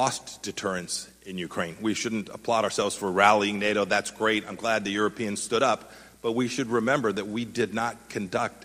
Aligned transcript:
lost 0.00 0.40
deterrence 0.40 1.10
in 1.26 1.36
Ukraine. 1.36 1.76
We 1.78 1.92
shouldn't 1.92 2.30
applaud 2.30 2.64
ourselves 2.64 2.96
for 2.96 3.12
rallying 3.12 3.58
NATO. 3.58 3.84
That's 3.84 4.10
great. 4.10 4.48
I'm 4.48 4.56
glad 4.56 4.82
the 4.82 4.90
Europeans 4.90 5.42
stood 5.42 5.62
up. 5.62 5.92
But 6.22 6.32
we 6.32 6.48
should 6.48 6.68
remember 6.68 7.12
that 7.12 7.26
we 7.26 7.44
did 7.44 7.74
not 7.74 8.08
conduct 8.08 8.64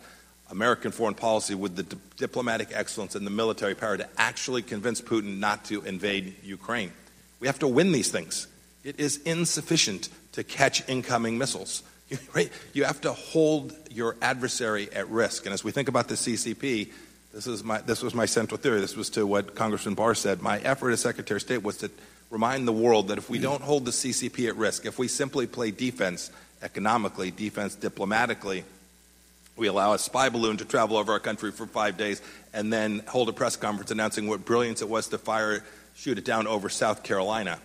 American 0.49 0.91
foreign 0.93 1.13
policy 1.13 1.53
with 1.53 1.75
the 1.75 1.83
di- 1.83 1.97
diplomatic 2.15 2.69
excellence 2.71 3.15
and 3.15 3.27
the 3.27 3.31
military 3.31 3.75
power 3.75 3.97
to 3.97 4.07
actually 4.17 4.61
convince 4.61 5.01
Putin 5.01 5.39
not 5.39 5.65
to 5.65 5.81
invade 5.81 6.35
Ukraine. 6.41 6.93
We 7.41 7.47
have 7.47 7.59
to 7.59 7.67
win 7.67 7.91
these 7.91 8.09
things. 8.09 8.47
It 8.85 8.97
is 8.97 9.17
insufficient 9.23 10.07
to 10.31 10.43
catch 10.45 10.87
incoming 10.87 11.37
missiles. 11.37 11.83
Right? 12.33 12.51
You 12.71 12.85
have 12.85 13.01
to 13.01 13.11
hold 13.11 13.73
your 13.89 14.15
adversary 14.21 14.87
at 14.93 15.09
risk. 15.09 15.45
And 15.45 15.53
as 15.53 15.63
we 15.65 15.71
think 15.71 15.89
about 15.89 16.07
the 16.07 16.15
CCP, 16.15 16.93
this, 17.35 17.47
is 17.47 17.65
my, 17.65 17.81
this 17.81 18.01
was 18.01 18.15
my 18.15 18.25
central 18.25 18.57
theory. 18.57 18.79
This 18.79 18.95
was 18.95 19.09
to 19.11 19.27
what 19.27 19.55
Congressman 19.55 19.93
Barr 19.93 20.15
said. 20.15 20.41
My 20.41 20.57
effort 20.59 20.91
as 20.91 21.01
Secretary 21.01 21.37
of 21.37 21.41
State 21.41 21.63
was 21.63 21.77
to 21.79 21.91
remind 22.29 22.65
the 22.65 22.71
world 22.71 23.09
that 23.09 23.17
if 23.17 23.29
we 23.29 23.39
don't 23.39 23.61
hold 23.61 23.83
the 23.83 23.91
CCP 23.91 24.47
at 24.47 24.55
risk, 24.55 24.85
if 24.85 24.97
we 24.97 25.09
simply 25.09 25.45
play 25.45 25.69
defense 25.69 26.31
economically, 26.63 27.31
defense 27.31 27.75
diplomatically, 27.75 28.63
we 29.57 29.67
allow 29.67 29.93
a 29.93 29.99
spy 29.99 30.29
balloon 30.29 30.55
to 30.57 30.65
travel 30.65 30.95
over 30.95 31.11
our 31.11 31.19
country 31.19 31.51
for 31.51 31.65
five 31.65 31.97
days 31.97 32.21
and 32.53 32.71
then 32.71 33.03
hold 33.05 33.27
a 33.27 33.33
press 33.33 33.57
conference 33.57 33.91
announcing 33.91 34.27
what 34.27 34.45
brilliance 34.45 34.81
it 34.81 34.87
was 34.87 35.09
to 35.09 35.17
fire, 35.17 35.61
shoot 35.93 36.17
it 36.17 36.25
down 36.25 36.47
over 36.47 36.69
South 36.69 37.03
Carolina. 37.03 37.59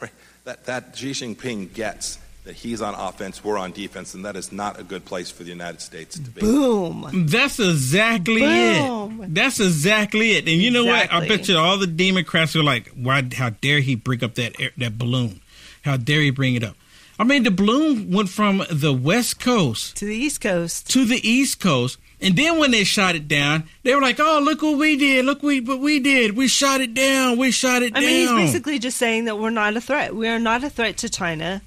Right? 0.00 0.12
That, 0.44 0.66
that 0.66 0.96
Xi 0.96 1.12
Jinping 1.12 1.72
gets 1.72 2.18
that 2.48 2.56
he's 2.56 2.80
on 2.80 2.94
offense, 2.94 3.44
we're 3.44 3.58
on 3.58 3.72
defense, 3.72 4.14
and 4.14 4.24
that 4.24 4.34
is 4.34 4.50
not 4.50 4.80
a 4.80 4.82
good 4.82 5.04
place 5.04 5.30
for 5.30 5.42
the 5.42 5.50
United 5.50 5.82
States 5.82 6.14
to 6.18 6.30
be. 6.30 6.40
Boom. 6.40 7.06
That's 7.28 7.60
exactly 7.60 8.40
Boom. 8.40 9.22
it. 9.22 9.34
That's 9.34 9.60
exactly 9.60 10.30
it. 10.32 10.48
And 10.48 10.56
you 10.56 10.70
know 10.70 10.86
what? 10.86 11.12
I 11.12 11.28
bet 11.28 11.46
you 11.46 11.58
all 11.58 11.76
the 11.76 11.86
Democrats 11.86 12.56
are 12.56 12.62
like, 12.62 12.88
"Why? 12.94 13.22
How 13.34 13.50
dare 13.50 13.80
he 13.80 13.96
bring 13.96 14.24
up 14.24 14.34
that 14.36 14.58
air, 14.58 14.70
that 14.78 14.96
balloon? 14.96 15.42
How 15.82 15.98
dare 15.98 16.22
he 16.22 16.30
bring 16.30 16.54
it 16.54 16.64
up?" 16.64 16.74
I 17.18 17.24
mean, 17.24 17.42
the 17.42 17.50
balloon 17.50 18.10
went 18.10 18.30
from 18.30 18.64
the 18.70 18.94
West 18.94 19.40
Coast 19.40 19.96
To 19.98 20.06
the 20.06 20.16
East 20.16 20.40
Coast. 20.40 20.88
to 20.90 21.04
the 21.04 21.20
East 21.28 21.60
Coast, 21.60 21.98
and 22.18 22.34
then 22.34 22.58
when 22.58 22.70
they 22.70 22.84
shot 22.84 23.14
it 23.14 23.28
down, 23.28 23.64
they 23.82 23.94
were 23.94 24.00
like, 24.00 24.18
"Oh, 24.18 24.40
look 24.42 24.62
what 24.62 24.78
we 24.78 24.96
did! 24.96 25.26
Look 25.26 25.42
we 25.42 25.60
what 25.60 25.80
we 25.80 26.00
did! 26.00 26.34
We 26.34 26.48
shot 26.48 26.80
it 26.80 26.94
down! 26.94 27.36
We 27.36 27.50
shot 27.50 27.82
it 27.82 27.94
I 27.94 28.00
down!" 28.00 28.08
mean, 28.08 28.38
he's 28.38 28.52
basically 28.52 28.78
just 28.78 28.96
saying 28.96 29.26
that 29.26 29.38
we're 29.38 29.50
not 29.50 29.76
a 29.76 29.82
threat. 29.82 30.16
We 30.16 30.28
are 30.28 30.38
not 30.38 30.64
a 30.64 30.70
threat 30.70 30.96
to 30.98 31.10
China. 31.10 31.60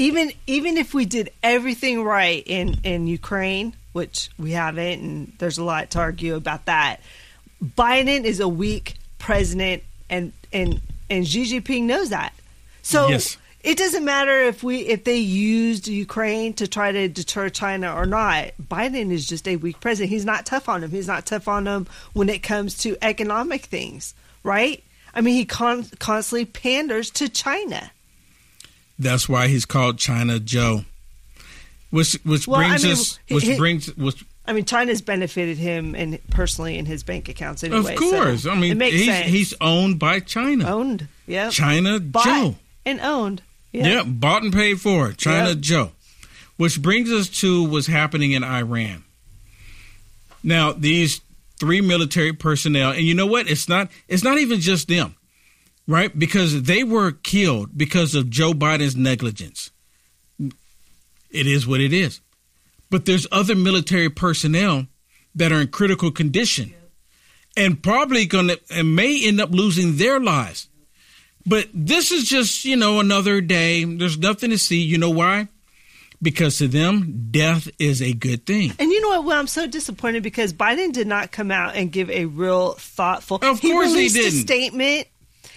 Even 0.00 0.32
even 0.46 0.76
if 0.78 0.94
we 0.94 1.04
did 1.04 1.30
everything 1.42 2.02
right 2.02 2.42
in 2.46 2.76
in 2.84 3.06
Ukraine, 3.06 3.74
which 3.92 4.30
we 4.38 4.52
haven't, 4.52 5.00
and 5.02 5.32
there's 5.38 5.58
a 5.58 5.64
lot 5.64 5.90
to 5.90 5.98
argue 5.98 6.36
about 6.36 6.64
that. 6.66 7.00
Biden 7.62 8.24
is 8.24 8.40
a 8.40 8.48
weak 8.48 8.94
president, 9.18 9.82
and 10.08 10.32
and 10.52 10.80
and 11.10 11.28
Xi 11.28 11.42
Jinping 11.44 11.82
knows 11.82 12.08
that. 12.08 12.32
So 12.82 13.08
Yes. 13.08 13.36
it 13.62 13.76
doesn't 13.76 14.04
matter 14.04 14.40
if 14.40 14.62
we 14.62 14.78
if 14.86 15.04
they 15.04 15.18
used 15.18 15.86
Ukraine 15.86 16.54
to 16.54 16.66
try 16.66 16.92
to 16.92 17.06
deter 17.08 17.50
China 17.50 17.94
or 17.94 18.06
not. 18.06 18.52
Biden 18.70 19.10
is 19.12 19.26
just 19.26 19.46
a 19.46 19.56
weak 19.56 19.80
president. 19.80 20.10
He's 20.10 20.24
not 20.24 20.46
tough 20.46 20.66
on 20.68 20.82
him. 20.82 20.90
He's 20.90 21.08
not 21.08 21.26
tough 21.26 21.46
on 21.46 21.66
him 21.66 21.86
when 22.14 22.30
it 22.30 22.42
comes 22.42 22.78
to 22.78 22.96
economic 23.02 23.66
things, 23.66 24.14
right? 24.42 24.82
I 25.14 25.20
mean, 25.20 25.34
he 25.34 25.44
con- 25.44 25.90
constantly 25.98 26.46
panders 26.46 27.10
to 27.10 27.28
China. 27.28 27.90
That's 29.00 29.28
why 29.28 29.48
he's 29.48 29.64
called 29.64 29.98
China 29.98 30.38
Joe. 30.38 30.84
Which 31.90 32.12
which 32.24 32.46
Well, 32.46 32.60
I 32.60 32.68
brings 32.68 32.82
mean, 32.84 32.92
us 32.92 33.18
which 33.28 33.44
he- 33.44 33.56
brings 33.56 33.96
which 33.96 34.24
I 34.46 34.52
mean, 34.52 34.64
China's 34.64 35.00
benefited 35.00 35.58
him 35.58 35.94
and 35.94 36.18
personally 36.30 36.76
in 36.78 36.84
his 36.86 37.02
bank 37.02 37.28
accounts 37.28 37.64
anyway. 37.64 37.94
of 37.94 37.98
course. 37.98 38.42
so 38.44 38.50
I 38.50 38.54
mean 38.56 38.72
it 38.72 38.76
makes 38.76 38.96
he's 38.96 39.06
sense. 39.06 39.26
he's 39.28 39.54
owned 39.60 39.98
by 39.98 40.20
China. 40.20 40.66
owned, 40.72 41.08
yeah, 41.26 41.50
China 41.50 41.98
bought 41.98 42.24
Joe. 42.24 42.56
and 42.86 43.00
owned. 43.00 43.42
Yeah. 43.72 43.86
Yep, 43.88 44.06
bought 44.08 44.42
and 44.42 44.52
paid 44.52 44.80
for. 44.80 45.12
China 45.12 45.50
Yep. 45.50 45.58
Joe. 45.60 45.90
Which 46.56 46.82
brings 46.82 47.10
us 47.10 47.28
to 47.40 47.64
what's 47.64 47.86
happening 47.86 48.32
in 48.32 48.42
Iran. 48.44 49.04
Now, 50.42 50.72
these 50.72 51.20
three 51.58 51.80
military 51.80 52.32
personnel, 52.32 52.90
and 52.90 53.02
you 53.02 53.14
know 53.14 53.26
what? 53.26 53.48
It's 53.48 53.68
not 53.68 53.88
it's 54.08 54.22
not 54.24 54.38
even 54.38 54.60
just 54.60 54.88
them. 54.88 55.14
Right? 55.90 56.16
Because 56.16 56.62
they 56.62 56.84
were 56.84 57.10
killed 57.10 57.76
because 57.76 58.14
of 58.14 58.30
Joe 58.30 58.52
Biden's 58.52 58.94
negligence. 58.94 59.72
It 60.38 61.48
is 61.48 61.66
what 61.66 61.80
it 61.80 61.92
is. 61.92 62.20
But 62.90 63.06
there's 63.06 63.26
other 63.32 63.56
military 63.56 64.08
personnel 64.08 64.86
that 65.34 65.50
are 65.50 65.60
in 65.60 65.66
critical 65.66 66.12
condition 66.12 66.72
and 67.56 67.82
probably 67.82 68.24
going 68.26 68.48
to 68.48 68.60
and 68.70 68.94
may 68.94 69.26
end 69.26 69.40
up 69.40 69.50
losing 69.50 69.96
their 69.96 70.20
lives. 70.20 70.68
But 71.44 71.66
this 71.74 72.12
is 72.12 72.28
just, 72.28 72.64
you 72.64 72.76
know, 72.76 73.00
another 73.00 73.40
day. 73.40 73.82
There's 73.82 74.16
nothing 74.16 74.50
to 74.50 74.58
see. 74.58 74.80
You 74.80 74.98
know 74.98 75.10
why? 75.10 75.48
Because 76.22 76.58
to 76.58 76.68
them, 76.68 77.28
death 77.32 77.68
is 77.80 78.00
a 78.00 78.12
good 78.12 78.46
thing. 78.46 78.74
And 78.78 78.92
you 78.92 79.00
know 79.00 79.08
what? 79.08 79.24
Well, 79.24 79.38
I'm 79.40 79.48
so 79.48 79.66
disappointed 79.66 80.22
because 80.22 80.52
Biden 80.52 80.92
did 80.92 81.08
not 81.08 81.32
come 81.32 81.50
out 81.50 81.74
and 81.74 81.90
give 81.90 82.10
a 82.10 82.26
real 82.26 82.74
thoughtful. 82.74 83.38
Of 83.38 83.42
course 83.42 83.60
he 83.60 83.72
released 83.72 84.16
a 84.16 84.20
didn't. 84.20 84.38
statement. 84.38 85.08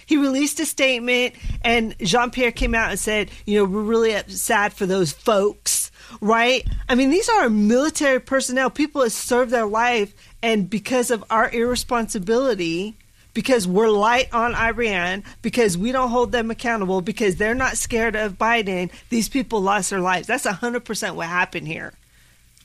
He 0.06 0.16
released 0.16 0.60
a 0.60 0.66
statement, 0.66 1.34
and 1.62 1.96
Jean 1.98 2.30
Pierre 2.30 2.52
came 2.52 2.74
out 2.74 2.90
and 2.90 2.98
said, 2.98 3.30
"You 3.46 3.58
know, 3.58 3.64
we're 3.64 3.82
really 3.82 4.16
sad 4.28 4.72
for 4.72 4.86
those 4.86 5.12
folks." 5.12 5.90
Right? 6.20 6.66
I 6.88 6.94
mean, 6.94 7.10
these 7.10 7.28
are 7.28 7.48
military 7.48 8.20
personnel, 8.20 8.70
people 8.70 9.02
that 9.02 9.10
serve 9.10 9.50
their 9.50 9.66
life, 9.66 10.14
and 10.42 10.68
because 10.68 11.10
of 11.10 11.24
our 11.30 11.50
irresponsibility, 11.50 12.96
because 13.32 13.66
we're 13.66 13.88
light 13.88 14.32
on 14.32 14.54
Iran, 14.54 15.24
because 15.42 15.76
we 15.76 15.92
don't 15.92 16.10
hold 16.10 16.32
them 16.32 16.50
accountable, 16.50 17.00
because 17.00 17.36
they're 17.36 17.54
not 17.54 17.76
scared 17.76 18.14
of 18.14 18.38
Biden, 18.38 18.90
these 19.10 19.28
people 19.28 19.60
lost 19.60 19.90
their 19.90 20.00
lives. 20.00 20.28
That's 20.28 20.46
100% 20.46 21.16
what 21.16 21.26
happened 21.26 21.66
here. 21.66 21.94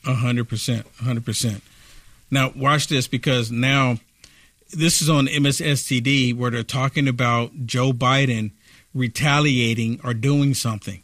A 0.06 0.14
hundred 0.14 0.48
percent, 0.48 0.86
hundred 1.04 1.26
percent. 1.26 1.62
Now 2.32 2.54
watch 2.56 2.88
this 2.88 3.08
because 3.08 3.52
now 3.52 3.98
this 4.72 5.02
is 5.02 5.10
on 5.10 5.28
MSSTD 5.28 6.36
where 6.36 6.52
they're 6.52 6.64
talking 6.64 7.08
about 7.08 7.66
Joe 7.66 7.92
Biden 7.92 8.52
retaliating 8.94 10.00
or 10.04 10.14
doing 10.14 10.54
something. 10.54 11.04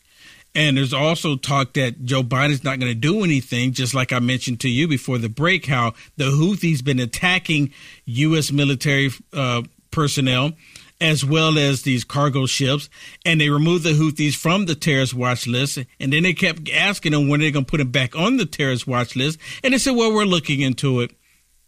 And 0.53 0.77
there's 0.77 0.93
also 0.93 1.35
talk 1.35 1.73
that 1.73 2.05
Joe 2.05 2.23
Biden's 2.23 2.63
not 2.63 2.79
going 2.79 2.91
to 2.91 2.97
do 2.97 3.23
anything, 3.23 3.73
just 3.73 3.93
like 3.93 4.13
I 4.13 4.19
mentioned 4.19 4.61
to 4.61 4.69
you 4.69 4.87
before 4.87 5.17
the 5.17 5.27
break, 5.27 5.65
how 5.65 5.93
the 6.15 6.25
Houthis 6.25 6.83
been 6.83 6.99
attacking 6.99 7.73
U.S. 8.05 8.51
military 8.53 9.09
uh, 9.33 9.63
personnel 9.91 10.53
as 11.01 11.25
well 11.25 11.57
as 11.57 11.81
these 11.81 12.05
cargo 12.05 12.45
ships, 12.45 12.89
and 13.25 13.41
they 13.41 13.49
removed 13.49 13.83
the 13.83 13.91
Houthis 13.91 14.33
from 14.33 14.65
the 14.65 14.75
terrorist 14.75 15.13
watch 15.13 15.45
list. 15.45 15.79
And 15.99 16.13
then 16.13 16.23
they 16.23 16.33
kept 16.33 16.69
asking 16.69 17.11
them 17.11 17.27
when 17.27 17.41
they're 17.41 17.51
going 17.51 17.65
to 17.65 17.69
put 17.69 17.77
them 17.77 17.91
back 17.91 18.15
on 18.15 18.37
the 18.37 18.45
terrorist 18.45 18.87
watch 18.87 19.15
list, 19.15 19.39
and 19.63 19.73
they 19.73 19.77
said, 19.77 19.95
"Well, 19.95 20.13
we're 20.13 20.23
looking 20.23 20.61
into 20.61 21.01
it. 21.01 21.11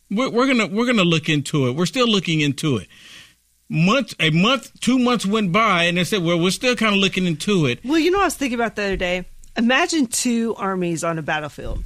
We're, 0.10 0.30
we're 0.30 0.48
gonna 0.48 0.68
we're 0.68 0.86
gonna 0.86 1.04
look 1.04 1.30
into 1.30 1.68
it. 1.68 1.76
We're 1.76 1.86
still 1.86 2.08
looking 2.08 2.42
into 2.42 2.78
it." 2.78 2.88
Month, 3.70 4.14
a 4.20 4.30
month, 4.30 4.80
two 4.80 4.98
months 4.98 5.26
went 5.26 5.52
by, 5.52 5.84
and 5.84 5.98
they 5.98 6.04
said, 6.04 6.24
"Well, 6.24 6.40
we're 6.40 6.52
still 6.52 6.76
kind 6.76 6.96
of 6.96 7.02
looking 7.02 7.26
into 7.26 7.66
it." 7.66 7.80
Well, 7.84 8.00
you 8.00 8.12
know 8.12 8.20
what 8.20 8.24
I 8.24 8.28
was 8.28 8.36
thinking 8.36 8.60
about 8.60 8.76
the 8.76 8.84
other 8.84 8.96
day? 8.96 9.26
Imagine 9.58 10.08
two 10.08 10.56
armies 10.56 11.04
on 11.04 11.18
a 11.18 11.22
battlefield, 11.22 11.84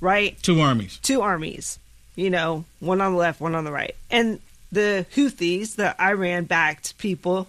right? 0.00 0.40
Two 0.42 0.60
armies. 0.60 0.98
Two 1.02 1.20
armies, 1.20 1.78
you 2.14 2.30
know, 2.30 2.64
one 2.80 3.00
on 3.00 3.12
the 3.12 3.18
left, 3.18 3.40
one 3.40 3.54
on 3.54 3.64
the 3.64 3.72
right. 3.72 3.94
And 4.10 4.40
the 4.70 5.06
Houthis, 5.14 5.76
the 5.76 6.00
Iran 6.00 6.44
backed 6.44 6.96
people, 6.98 7.48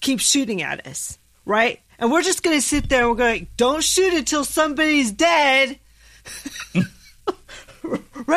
keep 0.00 0.20
shooting 0.20 0.62
at 0.62 0.86
us, 0.86 1.18
right? 1.44 1.80
And 1.98 2.10
we're 2.10 2.22
just 2.22 2.42
going 2.42 2.56
to 2.56 2.62
sit 2.62 2.88
there 2.88 3.00
and 3.00 3.10
we're 3.10 3.16
going, 3.16 3.46
don't 3.56 3.82
shoot 3.82 4.12
until 4.12 4.44
somebody's 4.44 5.12
dead. 5.12 5.78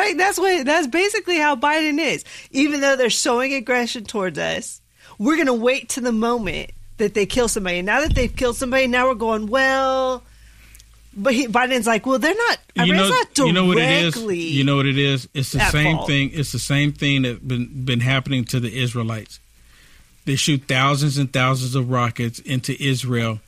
right? 0.00 0.16
That's 0.16 0.38
what 0.38 0.64
that's 0.64 0.86
basically 0.86 1.38
how 1.38 1.56
Biden 1.56 1.98
is. 1.98 2.24
Even 2.50 2.80
though 2.80 2.96
they're 2.96 3.10
showing 3.10 3.54
aggression 3.54 4.04
towards 4.04 4.38
us, 4.38 4.80
we're 5.18 5.36
going 5.36 5.46
to 5.46 5.54
wait 5.54 5.90
to 5.90 6.00
the 6.00 6.12
moment 6.12 6.70
that 6.96 7.14
they 7.14 7.26
kill 7.26 7.48
somebody. 7.48 7.78
And 7.78 7.86
now 7.86 8.00
that 8.00 8.14
they've 8.14 8.34
killed 8.34 8.56
somebody, 8.56 8.86
now 8.86 9.08
we're 9.08 9.14
going, 9.14 9.46
well, 9.46 10.22
but 11.16 11.34
he, 11.34 11.46
Biden's 11.46 11.86
like, 11.86 12.06
well, 12.06 12.18
they're 12.18 12.34
not. 12.34 12.58
you 12.74 12.84
Iran's 12.84 13.08
know, 13.08 13.08
not 13.08 13.34
directly. 13.34 13.46
you 13.46 13.52
know 13.52 13.64
what 13.66 13.78
it 13.78 14.04
is. 14.04 14.16
You 14.56 14.64
know 14.64 14.76
what 14.76 14.86
it 14.86 14.98
is. 14.98 15.28
It's 15.34 15.52
the 15.52 15.60
same 15.60 15.96
fault. 15.96 16.06
thing. 16.08 16.30
It's 16.32 16.52
the 16.52 16.58
same 16.58 16.92
thing 16.92 17.22
that 17.22 17.46
been 17.46 17.84
been 17.84 18.00
happening 18.00 18.44
to 18.46 18.60
the 18.60 18.80
Israelites. 18.80 19.40
They 20.24 20.36
shoot 20.36 20.62
thousands 20.68 21.18
and 21.18 21.32
thousands 21.32 21.74
of 21.74 21.90
rockets 21.90 22.38
into 22.38 22.80
Israel, 22.80 23.40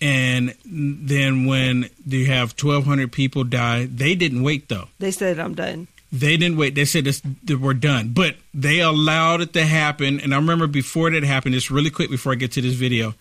and 0.00 0.54
then 0.64 1.46
when 1.46 1.88
you 2.06 2.26
have 2.26 2.56
twelve 2.56 2.84
hundred 2.84 3.12
people 3.12 3.44
die, 3.44 3.86
they 3.86 4.14
didn't 4.14 4.42
wait 4.42 4.68
though. 4.68 4.88
They 4.98 5.10
said, 5.10 5.38
I'm 5.38 5.54
done. 5.54 5.88
They 6.12 6.36
didn't 6.36 6.56
wait. 6.56 6.74
They 6.74 6.84
said 6.84 7.04
this, 7.04 7.20
that 7.44 7.58
we're 7.58 7.74
done, 7.74 8.12
but 8.12 8.36
they 8.54 8.80
allowed 8.80 9.40
it 9.40 9.52
to 9.54 9.64
happen. 9.64 10.20
And 10.20 10.32
I 10.32 10.36
remember 10.36 10.66
before 10.66 11.10
that 11.10 11.24
happened, 11.24 11.54
just 11.54 11.70
really 11.70 11.90
quick 11.90 12.10
before 12.10 12.32
I 12.32 12.36
get 12.36 12.52
to 12.52 12.62
this 12.62 12.74
video, 12.74 13.14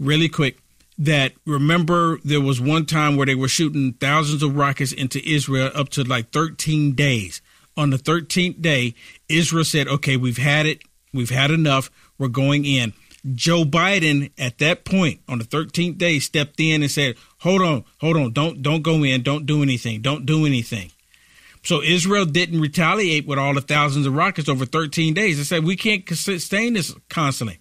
really 0.00 0.28
quick. 0.28 0.58
That 1.00 1.32
remember 1.46 2.18
there 2.24 2.40
was 2.40 2.60
one 2.60 2.84
time 2.84 3.16
where 3.16 3.24
they 3.24 3.36
were 3.36 3.46
shooting 3.46 3.92
thousands 3.92 4.42
of 4.42 4.56
rockets 4.56 4.90
into 4.90 5.24
Israel 5.24 5.70
up 5.72 5.90
to 5.90 6.02
like 6.02 6.32
13 6.32 6.94
days. 6.96 7.40
On 7.76 7.90
the 7.90 7.98
13th 7.98 8.60
day, 8.60 8.96
Israel 9.28 9.64
said, 9.64 9.86
"Okay, 9.86 10.16
we've 10.16 10.38
had 10.38 10.66
it. 10.66 10.82
We've 11.14 11.30
had 11.30 11.52
enough. 11.52 11.88
We're 12.18 12.26
going 12.26 12.64
in. 12.64 12.94
Joe 13.34 13.64
Biden 13.64 14.30
at 14.38 14.58
that 14.58 14.84
point 14.84 15.20
on 15.28 15.38
the 15.38 15.44
13th 15.44 15.98
day 15.98 16.18
stepped 16.18 16.60
in 16.60 16.82
and 16.82 16.90
said, 16.90 17.16
"Hold 17.38 17.62
on, 17.62 17.84
hold 17.98 18.16
on. 18.16 18.32
Don't 18.32 18.62
don't 18.62 18.82
go 18.82 19.02
in. 19.02 19.22
Don't 19.22 19.46
do 19.46 19.62
anything. 19.62 20.02
Don't 20.02 20.26
do 20.26 20.46
anything." 20.46 20.92
So 21.64 21.82
Israel 21.82 22.24
didn't 22.24 22.60
retaliate 22.60 23.26
with 23.26 23.38
all 23.38 23.54
the 23.54 23.60
thousands 23.60 24.06
of 24.06 24.14
rockets 24.14 24.48
over 24.48 24.64
13 24.64 25.14
days. 25.14 25.36
They 25.36 25.44
said 25.44 25.64
we 25.64 25.76
can't 25.76 26.08
sustain 26.08 26.74
this 26.74 26.94
constantly. 27.08 27.58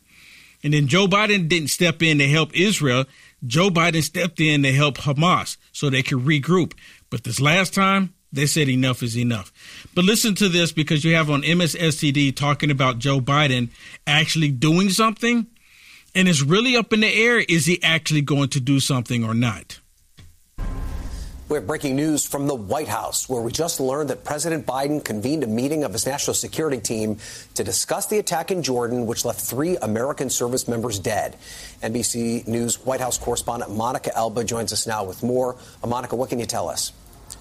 And 0.63 0.73
then 0.73 0.87
Joe 0.87 1.07
Biden 1.07 1.47
didn't 1.47 1.69
step 1.69 2.01
in 2.01 2.17
to 2.19 2.27
help 2.27 2.55
Israel. 2.55 3.05
Joe 3.45 3.69
Biden 3.69 4.03
stepped 4.03 4.39
in 4.39 4.63
to 4.63 4.71
help 4.71 4.97
Hamas 4.97 5.57
so 5.71 5.89
they 5.89 6.03
could 6.03 6.19
regroup. 6.19 6.73
But 7.09 7.23
this 7.23 7.39
last 7.39 7.73
time, 7.73 8.13
they 8.31 8.45
said 8.45 8.69
enough 8.69 9.03
is 9.03 9.17
enough. 9.17 9.51
But 9.95 10.05
listen 10.05 10.35
to 10.35 10.49
this 10.49 10.71
because 10.71 11.03
you 11.03 11.15
have 11.15 11.29
on 11.29 11.41
MSSTD 11.43 12.35
talking 12.35 12.71
about 12.71 12.99
Joe 12.99 13.19
Biden 13.19 13.69
actually 14.05 14.51
doing 14.51 14.89
something. 14.89 15.47
And 16.13 16.27
it's 16.27 16.41
really 16.41 16.75
up 16.75 16.93
in 16.93 17.01
the 17.01 17.13
air. 17.13 17.39
Is 17.39 17.65
he 17.65 17.81
actually 17.83 18.21
going 18.21 18.49
to 18.49 18.59
do 18.59 18.79
something 18.79 19.23
or 19.23 19.33
not? 19.33 19.79
We 21.49 21.55
have 21.55 21.65
breaking 21.65 21.95
news 21.95 22.25
from 22.25 22.45
the 22.47 22.55
White 22.55 22.89
House, 22.89 23.29
where 23.29 23.41
we 23.41 23.53
just 23.53 23.79
learned 23.79 24.09
that 24.09 24.25
President 24.25 24.65
Biden 24.65 25.01
convened 25.01 25.45
a 25.45 25.47
meeting 25.47 25.85
of 25.85 25.93
his 25.93 26.05
national 26.05 26.33
security 26.33 26.81
team 26.81 27.19
to 27.53 27.63
discuss 27.63 28.07
the 28.07 28.17
attack 28.19 28.51
in 28.51 28.63
Jordan, 28.63 29.05
which 29.05 29.23
left 29.23 29.39
three 29.39 29.77
American 29.77 30.29
service 30.29 30.67
members 30.67 30.99
dead. 30.99 31.37
NBC 31.81 32.45
News 32.49 32.83
White 32.85 32.99
House 32.99 33.17
correspondent 33.17 33.73
Monica 33.73 34.13
Alba 34.17 34.43
joins 34.43 34.73
us 34.73 34.85
now 34.85 35.05
with 35.05 35.23
more. 35.23 35.55
Uh, 35.81 35.87
Monica, 35.87 36.17
what 36.17 36.27
can 36.29 36.39
you 36.39 36.45
tell 36.45 36.67
us? 36.67 36.91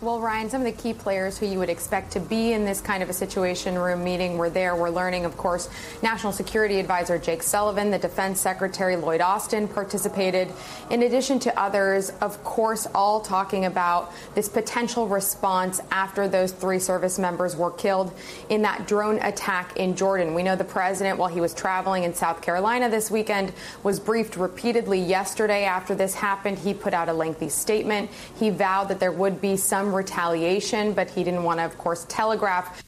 Well, 0.02 0.20
Ryan, 0.20 0.50
some 0.50 0.60
of 0.60 0.66
the 0.66 0.82
key 0.82 0.92
players 0.92 1.38
who 1.38 1.46
you 1.46 1.58
would 1.58 1.70
expect 1.70 2.12
to 2.12 2.20
be 2.20 2.52
in 2.52 2.66
this 2.66 2.82
kind 2.82 3.02
of 3.02 3.08
a 3.08 3.14
situation 3.14 3.78
room 3.78 4.04
meeting 4.04 4.36
were 4.36 4.50
there. 4.50 4.76
We're 4.76 4.90
learning, 4.90 5.24
of 5.24 5.38
course, 5.38 5.70
National 6.02 6.34
Security 6.34 6.78
Advisor 6.78 7.16
Jake 7.16 7.42
Sullivan, 7.42 7.90
the 7.90 7.98
Defense 7.98 8.38
Secretary 8.38 8.96
Lloyd 8.96 9.22
Austin 9.22 9.66
participated, 9.66 10.52
in 10.90 11.02
addition 11.02 11.38
to 11.38 11.58
others, 11.58 12.10
of 12.20 12.44
course, 12.44 12.86
all 12.94 13.22
talking 13.22 13.64
about 13.64 14.12
this 14.34 14.50
potential 14.50 15.08
response 15.08 15.80
after 15.90 16.28
those 16.28 16.52
three 16.52 16.78
service 16.78 17.18
members 17.18 17.56
were 17.56 17.70
killed 17.70 18.12
in 18.50 18.60
that 18.62 18.86
drone 18.86 19.18
attack 19.22 19.78
in 19.78 19.96
Jordan. 19.96 20.34
We 20.34 20.42
know 20.42 20.56
the 20.56 20.64
president, 20.64 21.16
while 21.16 21.30
he 21.30 21.40
was 21.40 21.54
traveling 21.54 22.04
in 22.04 22.12
South 22.12 22.42
Carolina 22.42 22.90
this 22.90 23.10
weekend, 23.10 23.50
was 23.82 23.98
briefed 23.98 24.36
repeatedly 24.36 25.00
yesterday 25.00 25.64
after 25.64 25.94
this 25.94 26.12
happened. 26.12 26.58
He 26.58 26.74
put 26.74 26.92
out 26.92 27.08
a 27.08 27.14
lengthy 27.14 27.48
statement. 27.48 28.10
He 28.38 28.50
vowed 28.50 28.88
that 28.88 29.00
there 29.00 29.10
would 29.10 29.40
be 29.40 29.56
some 29.56 29.85
some 29.86 29.94
retaliation, 29.94 30.92
but 30.92 31.08
he 31.10 31.22
didn't 31.22 31.44
want 31.44 31.60
to, 31.60 31.64
of 31.64 31.78
course, 31.78 32.04
telegraph. 32.08 32.82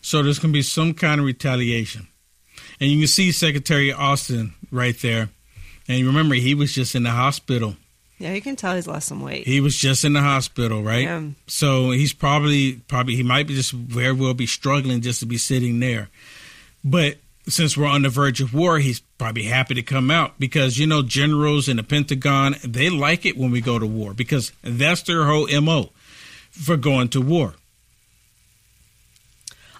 So 0.00 0.22
there's 0.22 0.38
going 0.38 0.52
to 0.52 0.56
be 0.56 0.62
some 0.62 0.94
kind 0.94 1.20
of 1.20 1.26
retaliation. 1.26 2.08
And 2.80 2.90
you 2.90 3.00
can 3.00 3.06
see 3.06 3.32
Secretary 3.32 3.92
Austin 3.92 4.54
right 4.70 4.98
there. 5.00 5.28
And 5.88 5.98
you 5.98 6.06
remember, 6.06 6.34
he 6.34 6.54
was 6.54 6.74
just 6.74 6.94
in 6.94 7.02
the 7.02 7.10
hospital. 7.10 7.76
Yeah, 8.18 8.32
you 8.32 8.40
can 8.40 8.56
tell 8.56 8.74
he's 8.74 8.86
lost 8.86 9.08
some 9.08 9.20
weight. 9.20 9.46
He 9.46 9.60
was 9.60 9.76
just 9.76 10.04
in 10.04 10.14
the 10.14 10.22
hospital, 10.22 10.82
right? 10.82 11.02
Yeah. 11.02 11.22
So 11.48 11.90
he's 11.90 12.14
probably, 12.14 12.76
probably, 12.88 13.14
he 13.14 13.22
might 13.22 13.46
be 13.46 13.54
just 13.54 13.72
very 13.72 14.12
well 14.12 14.32
be 14.32 14.46
struggling 14.46 15.02
just 15.02 15.20
to 15.20 15.26
be 15.26 15.36
sitting 15.36 15.80
there. 15.80 16.08
But 16.82 17.18
since 17.46 17.76
we're 17.76 17.86
on 17.86 18.02
the 18.02 18.08
verge 18.08 18.40
of 18.40 18.54
war, 18.54 18.78
he's 18.78 19.00
probably 19.18 19.42
happy 19.42 19.74
to 19.74 19.82
come 19.82 20.10
out 20.10 20.38
because 20.38 20.78
you 20.78 20.86
know 20.86 21.02
generals 21.02 21.68
in 21.68 21.76
the 21.76 21.82
Pentagon 21.82 22.56
they 22.64 22.88
like 22.88 23.26
it 23.26 23.36
when 23.36 23.50
we 23.50 23.60
go 23.60 23.78
to 23.78 23.86
war 23.86 24.14
because 24.14 24.52
that's 24.62 25.02
their 25.02 25.24
whole 25.26 25.48
mo 25.60 25.90
for 26.56 26.76
going 26.76 27.08
to 27.08 27.20
war. 27.20 27.54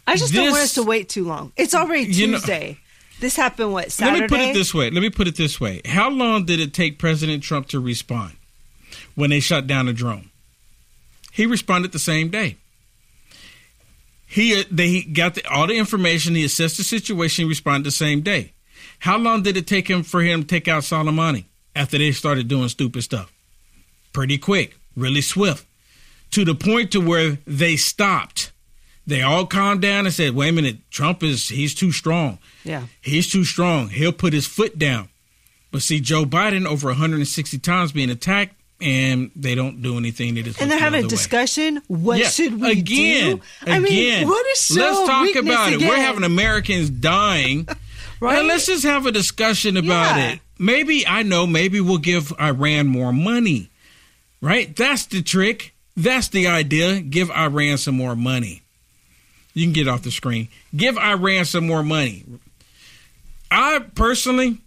I 0.07 0.17
just 0.17 0.33
this, 0.33 0.41
don't 0.41 0.51
want 0.53 0.63
us 0.63 0.75
to 0.75 0.83
wait 0.83 1.09
too 1.09 1.25
long. 1.25 1.53
It's 1.57 1.75
already 1.75 2.13
Tuesday. 2.13 2.73
Know, 2.73 2.77
this 3.21 3.37
happened 3.37 3.73
what 3.73 3.91
Saturday. 3.91 4.21
Let 4.21 4.31
me 4.31 4.37
put 4.37 4.49
it 4.49 4.55
this 4.55 4.75
way. 4.75 4.91
Let 4.91 5.01
me 5.01 5.11
put 5.11 5.27
it 5.27 5.37
this 5.37 5.61
way. 5.61 5.81
How 5.85 6.11
long 6.11 6.45
did 6.45 6.61
it 6.61 6.75
take 6.75 6.99
President 6.99 7.43
Trump 7.43 7.69
to 7.69 7.81
respond 7.81 8.37
when 9.15 9.31
they 9.31 9.41
shut 9.41 9.67
down 9.67 9.89
a 9.89 9.93
drone? 9.93 10.31
He 11.33 11.47
responded 11.47 11.93
the 11.93 11.99
same 11.99 12.29
day. 12.29 12.57
He 14.27 14.61
uh, 14.61 14.65
they 14.71 15.03
got 15.03 15.35
the, 15.35 15.47
all 15.51 15.67
the 15.67 15.77
information. 15.77 16.35
He 16.35 16.45
assessed 16.45 16.77
the 16.77 16.83
situation. 16.83 17.45
He 17.45 17.49
responded 17.49 17.85
the 17.85 17.91
same 17.91 18.21
day. 18.21 18.53
How 19.01 19.19
long 19.19 19.43
did 19.43 19.57
it 19.57 19.67
take 19.67 19.89
him 19.89 20.03
for 20.03 20.23
him 20.23 20.43
to 20.43 20.47
take 20.47 20.69
out 20.69 20.83
Soleimani 20.83 21.45
after 21.75 21.99
they 21.99 22.13
started 22.13 22.49
doing 22.49 22.69
stupid 22.69 23.03
stuff? 23.03 23.33
Pretty 24.13 24.39
quick, 24.39 24.77
really 24.97 25.21
swift, 25.21 25.67
to 26.33 26.45
the 26.45 26.55
point 26.55 26.93
to 26.93 27.01
where 27.01 27.39
they 27.47 27.77
stopped. 27.77 28.53
They 29.07 29.23
all 29.23 29.47
calmed 29.47 29.83
down 29.83 30.07
and 30.07 30.15
said, 30.15 30.35
"Wait 30.35 30.49
a 30.49 30.53
minute, 30.53 30.91
Trump 30.91 31.23
is 31.23 31.49
he's 31.49 31.75
too 31.75 31.93
strong. 31.93 32.39
Yeah, 32.65 32.87
he's 33.01 33.31
too 33.31 33.45
strong. 33.45 33.89
He'll 33.89 34.13
put 34.13 34.33
his 34.33 34.47
foot 34.47 34.79
down." 34.79 35.09
But 35.71 35.83
see, 35.83 36.01
Joe 36.01 36.25
Biden 36.25 36.67
over 36.67 36.89
160 36.89 37.59
times 37.59 37.93
being 37.93 38.11
attacked 38.11 38.55
and 38.81 39.31
they 39.35 39.55
don't 39.55 39.81
do 39.83 39.97
anything. 39.97 40.35
They 40.35 40.43
just 40.43 40.61
and 40.61 40.71
they're 40.71 40.79
having 40.79 41.05
a 41.05 41.09
discussion. 41.09 41.83
What 41.87 42.25
should 42.27 42.61
we 42.61 42.73
again, 42.73 43.37
do? 43.37 43.43
Again, 43.63 43.75
I 43.75 43.79
mean, 43.79 44.29
what 44.29 44.47
is 44.49 44.61
so 44.61 44.81
Let's 44.81 45.09
talk 45.09 45.37
about 45.37 45.69
again. 45.69 45.83
it. 45.83 45.89
We're 45.89 45.97
having 45.97 46.25
Americans 46.25 46.91
dying. 46.91 47.69
right? 48.21 48.39
And 48.39 48.49
let's 48.49 48.67
just 48.67 48.85
have 48.85 49.07
a 49.07 49.13
discussion 49.13 49.77
about 49.77 50.17
yeah. 50.17 50.33
it. 50.33 50.41
Maybe 50.59 51.07
I 51.07 51.23
know. 51.23 51.47
Maybe 51.47 51.81
we'll 51.81 51.99
give 51.99 52.33
Iran 52.41 52.87
more 52.87 53.13
money. 53.13 53.71
Right? 54.41 54.75
That's 54.77 55.07
the 55.07 55.23
trick. 55.23 55.75
That's 55.97 56.29
the 56.29 56.49
idea. 56.49 57.01
Give 57.01 57.31
Iran 57.31 57.79
some 57.79 57.97
more 57.97 58.15
money. 58.15 58.63
You 59.55 59.65
can 59.65 59.73
get 59.73 59.89
off 59.89 60.03
the 60.03 60.11
screen. 60.11 60.49
Give 60.75 60.99
Iran 60.99 61.47
some 61.47 61.67
more 61.67 61.83
money. 61.83 62.25
I 63.51 63.79
personally, 63.95 64.59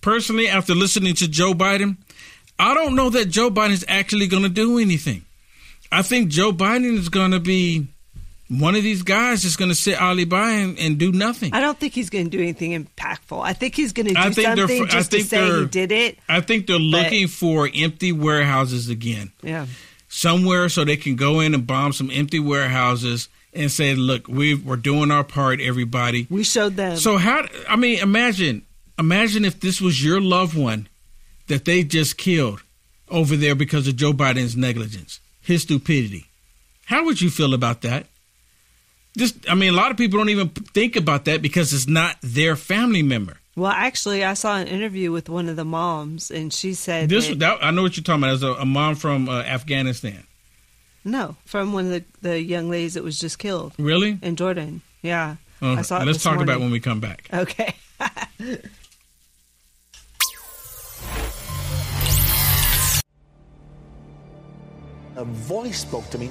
personally, 0.00 0.48
after 0.48 0.74
listening 0.74 1.14
to 1.14 1.28
Joe 1.28 1.52
Biden, 1.52 1.96
I 2.58 2.74
don't 2.74 2.94
know 2.94 3.10
that 3.10 3.26
Joe 3.26 3.50
Biden 3.50 3.72
is 3.72 3.84
actually 3.88 4.28
going 4.28 4.44
to 4.44 4.48
do 4.48 4.78
anything. 4.78 5.24
I 5.90 6.02
think 6.02 6.28
Joe 6.28 6.52
Biden 6.52 6.96
is 6.96 7.08
going 7.08 7.32
to 7.32 7.40
be 7.40 7.88
one 8.48 8.76
of 8.76 8.82
these 8.82 9.02
guys 9.02 9.42
that's 9.42 9.56
going 9.56 9.70
to 9.70 9.74
sit 9.74 10.00
Ali 10.00 10.24
by 10.24 10.50
and, 10.50 10.78
and, 10.78 10.98
do 10.98 11.10
nothing. 11.10 11.52
I 11.52 11.60
don't 11.60 11.78
think 11.78 11.94
he's 11.94 12.10
going 12.10 12.26
to 12.26 12.30
do 12.30 12.40
anything 12.40 12.72
impactful. 12.72 13.42
I 13.42 13.52
think 13.52 13.74
he's 13.74 13.92
going 13.92 14.06
to 14.06 14.14
do 14.14 14.32
something 14.42 14.86
just 14.86 15.10
to 15.10 15.22
say 15.22 15.60
he 15.60 15.66
did 15.66 15.90
it. 15.90 16.18
I 16.28 16.40
think 16.40 16.66
they're 16.66 16.78
looking 16.78 17.26
for 17.26 17.68
empty 17.74 18.12
warehouses 18.12 18.88
again. 18.88 19.32
Yeah. 19.42 19.66
Somewhere 20.16 20.70
so 20.70 20.82
they 20.82 20.96
can 20.96 21.14
go 21.14 21.40
in 21.40 21.52
and 21.52 21.66
bomb 21.66 21.92
some 21.92 22.10
empty 22.10 22.40
warehouses 22.40 23.28
and 23.52 23.70
say, 23.70 23.94
"Look, 23.94 24.26
we 24.28 24.54
we're 24.54 24.76
doing 24.76 25.10
our 25.10 25.22
part, 25.22 25.60
everybody." 25.60 26.26
We 26.30 26.42
showed 26.42 26.74
them. 26.74 26.96
So 26.96 27.18
how? 27.18 27.46
I 27.68 27.76
mean, 27.76 27.98
imagine, 27.98 28.62
imagine 28.98 29.44
if 29.44 29.60
this 29.60 29.78
was 29.78 30.02
your 30.02 30.18
loved 30.22 30.56
one 30.56 30.88
that 31.48 31.66
they 31.66 31.84
just 31.84 32.16
killed 32.16 32.62
over 33.10 33.36
there 33.36 33.54
because 33.54 33.86
of 33.86 33.96
Joe 33.96 34.14
Biden's 34.14 34.56
negligence, 34.56 35.20
his 35.42 35.60
stupidity. 35.60 36.28
How 36.86 37.04
would 37.04 37.20
you 37.20 37.28
feel 37.28 37.52
about 37.52 37.82
that? 37.82 38.06
Just, 39.18 39.36
I 39.50 39.54
mean, 39.54 39.74
a 39.74 39.76
lot 39.76 39.90
of 39.90 39.98
people 39.98 40.18
don't 40.18 40.30
even 40.30 40.48
think 40.48 40.96
about 40.96 41.26
that 41.26 41.42
because 41.42 41.74
it's 41.74 41.86
not 41.86 42.16
their 42.22 42.56
family 42.56 43.02
member. 43.02 43.36
Well, 43.56 43.72
actually, 43.72 44.22
I 44.22 44.34
saw 44.34 44.58
an 44.58 44.66
interview 44.66 45.10
with 45.10 45.30
one 45.30 45.48
of 45.48 45.56
the 45.56 45.64
moms, 45.64 46.30
and 46.30 46.52
she 46.52 46.74
said 46.74 47.08
this. 47.08 47.28
That, 47.28 47.38
that, 47.38 47.64
I 47.64 47.70
know 47.70 47.82
what 47.82 47.96
you're 47.96 48.04
talking 48.04 48.22
about. 48.22 48.34
As 48.34 48.42
a, 48.42 48.52
a 48.52 48.66
mom 48.66 48.96
from 48.96 49.30
uh, 49.30 49.40
Afghanistan. 49.40 50.26
No, 51.04 51.36
from 51.46 51.72
one 51.72 51.86
of 51.86 51.90
the, 51.92 52.04
the 52.20 52.42
young 52.42 52.68
ladies 52.68 52.94
that 52.94 53.02
was 53.02 53.18
just 53.18 53.38
killed. 53.38 53.72
Really? 53.78 54.18
In 54.20 54.36
Jordan. 54.36 54.82
Yeah. 55.00 55.36
Uh, 55.62 55.74
I 55.74 55.82
saw 55.82 56.02
let's 56.02 56.22
talk 56.22 56.34
morning. 56.34 56.50
about 56.50 56.60
when 56.60 56.70
we 56.70 56.80
come 56.80 57.00
back. 57.00 57.30
Okay. 57.32 57.74
a 65.16 65.24
voice 65.24 65.80
spoke 65.80 66.10
to 66.10 66.18
me 66.18 66.30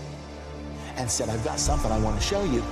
and 0.98 1.10
said, 1.10 1.29
I've 1.29 1.44
got 1.44 1.58
something 1.60 1.91
I 1.91 1.98
want 2.00 2.22
to 2.22 2.25
show 2.25 2.44
you. 2.44 2.63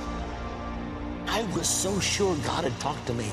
I 1.26 1.42
was 1.56 1.68
so 1.68 1.98
sure 1.98 2.36
God 2.46 2.62
had 2.64 2.78
talked 2.80 3.06
to 3.08 3.14
me. 3.14 3.32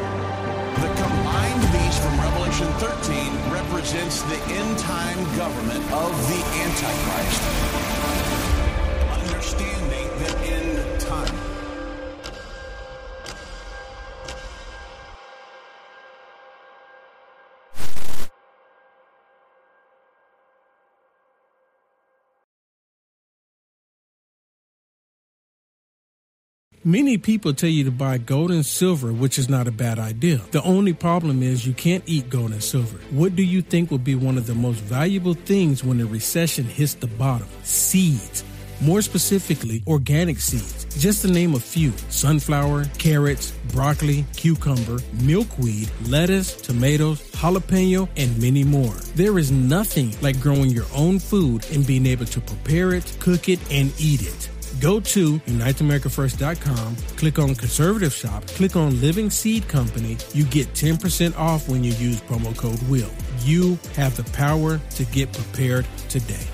The 1.71 1.77
combined 1.77 1.89
beast 1.89 2.01
from 2.01 2.19
Revelation 2.19 2.67
13 2.79 3.51
represents 3.51 4.21
the 4.23 4.37
end 4.53 4.77
time 4.79 5.17
government 5.37 5.83
of 5.91 6.11
the 6.27 6.43
Antichrist. 6.63 7.41
Understanding 9.23 10.07
the 10.19 10.37
end 10.47 10.99
time. 10.99 11.50
Many 26.83 27.19
people 27.19 27.53
tell 27.53 27.69
you 27.69 27.83
to 27.83 27.91
buy 27.91 28.17
gold 28.17 28.49
and 28.49 28.65
silver, 28.65 29.13
which 29.13 29.37
is 29.37 29.47
not 29.47 29.67
a 29.67 29.71
bad 29.71 29.99
idea. 29.99 30.41
The 30.49 30.63
only 30.63 30.93
problem 30.93 31.43
is 31.43 31.63
you 31.63 31.73
can't 31.73 32.03
eat 32.07 32.27
gold 32.27 32.53
and 32.53 32.63
silver. 32.63 32.97
What 33.11 33.35
do 33.35 33.43
you 33.43 33.61
think 33.61 33.91
will 33.91 33.99
be 33.99 34.15
one 34.15 34.35
of 34.35 34.47
the 34.47 34.55
most 34.55 34.79
valuable 34.79 35.35
things 35.35 35.83
when 35.83 36.01
a 36.01 36.07
recession 36.07 36.65
hits 36.65 36.95
the 36.95 37.05
bottom? 37.05 37.47
Seeds. 37.61 38.43
More 38.81 39.03
specifically, 39.03 39.83
organic 39.85 40.39
seeds. 40.39 40.85
Just 40.99 41.21
to 41.21 41.27
name 41.27 41.53
a 41.53 41.59
few 41.59 41.91
sunflower, 42.09 42.85
carrots, 42.97 43.51
broccoli, 43.71 44.25
cucumber, 44.35 44.97
milkweed, 45.21 45.91
lettuce, 46.07 46.55
tomatoes, 46.55 47.21
jalapeno, 47.33 48.09
and 48.17 48.35
many 48.41 48.63
more. 48.63 48.95
There 49.13 49.37
is 49.37 49.51
nothing 49.51 50.15
like 50.23 50.41
growing 50.41 50.71
your 50.71 50.87
own 50.95 51.19
food 51.19 51.63
and 51.71 51.85
being 51.85 52.07
able 52.07 52.25
to 52.25 52.41
prepare 52.41 52.95
it, 52.95 53.15
cook 53.19 53.49
it, 53.49 53.59
and 53.71 53.93
eat 53.99 54.23
it. 54.23 54.49
Go 54.81 54.99
to 54.99 55.37
UniteAmericaFirst.com, 55.39 56.95
click 57.15 57.37
on 57.37 57.53
Conservative 57.53 58.11
Shop, 58.11 58.45
click 58.47 58.75
on 58.75 58.99
Living 58.99 59.29
Seed 59.29 59.67
Company. 59.67 60.17
You 60.33 60.43
get 60.45 60.73
10% 60.73 61.37
off 61.37 61.69
when 61.69 61.83
you 61.83 61.93
use 61.93 62.19
promo 62.21 62.57
code 62.57 62.81
WILL. 62.89 63.11
You 63.41 63.77
have 63.95 64.17
the 64.17 64.23
power 64.33 64.81
to 64.95 65.05
get 65.05 65.31
prepared 65.31 65.85
today. 66.09 66.47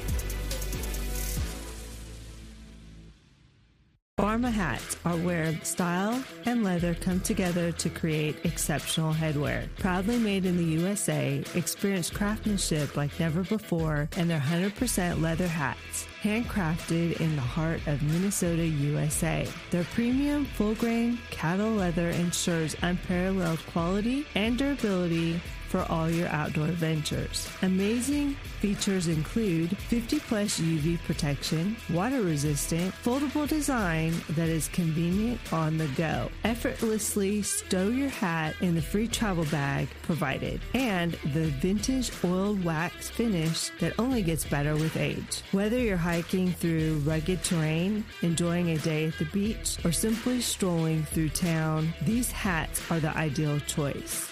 Pharma 4.37 4.51
hats 4.51 4.97
are 5.03 5.17
where 5.17 5.59
style 5.63 6.23
and 6.45 6.63
leather 6.63 6.93
come 6.93 7.19
together 7.21 7.71
to 7.71 7.89
create 7.89 8.45
exceptional 8.45 9.11
headwear. 9.11 9.67
Proudly 9.79 10.19
made 10.19 10.45
in 10.45 10.57
the 10.57 10.63
USA, 10.63 11.43
experience 11.55 12.11
craftsmanship 12.11 12.95
like 12.95 13.19
never 13.19 13.41
before, 13.41 14.07
and 14.15 14.29
their 14.29 14.39
100% 14.39 15.21
leather 15.21 15.47
hats 15.47 16.05
handcrafted 16.21 17.19
in 17.19 17.35
the 17.35 17.41
heart 17.41 17.81
of 17.87 18.03
Minnesota, 18.03 18.63
USA. 18.63 19.47
Their 19.71 19.85
premium 19.85 20.45
full 20.45 20.75
grain 20.75 21.17
cattle 21.31 21.71
leather 21.71 22.09
ensures 22.09 22.75
unparalleled 22.83 23.65
quality 23.65 24.27
and 24.35 24.55
durability 24.55 25.41
for 25.67 25.85
all 25.89 26.09
your 26.09 26.27
outdoor 26.29 26.67
ventures. 26.67 27.49
Amazing 27.61 28.35
features 28.59 29.07
include 29.07 29.77
50 29.77 30.19
plus 30.21 30.59
UV 30.59 30.97
protection, 31.03 31.75
water 31.91 32.21
resistant, 32.21 32.93
foldable 33.03 33.47
design 33.47 34.13
that 34.29 34.49
is 34.49 34.67
convenient 34.69 35.39
on 35.51 35.77
the 35.77 35.87
go. 35.89 36.29
Effortlessly 36.43 37.41
stow 37.41 37.89
your 37.89 38.09
hat 38.09 38.55
in 38.61 38.75
the 38.75 38.81
free 38.81 39.07
travel 39.07 39.45
bag 39.45 39.87
provided, 40.03 40.61
and 40.73 41.13
the 41.33 41.47
vintage 41.61 42.11
oiled 42.23 42.63
wax 42.63 43.09
finish 43.09 43.69
that 43.79 43.93
only 43.99 44.21
gets 44.21 44.45
better 44.45 44.75
with 44.75 44.97
age. 44.97 45.43
Whether 45.51 45.79
you're 45.79 45.97
hiking 45.97 46.51
through 46.51 47.01
rugged 47.05 47.43
terrain, 47.43 48.05
enjoying 48.21 48.71
a 48.71 48.77
day 48.79 49.07
at 49.07 49.17
the 49.17 49.25
beach, 49.25 49.77
or 49.85 49.91
simply 49.91 50.41
strolling 50.41 51.03
through 51.03 51.29
town, 51.29 51.93
these 52.03 52.31
hats 52.31 52.81
are 52.91 52.99
the 52.99 53.15
ideal 53.17 53.59
choice. 53.61 54.31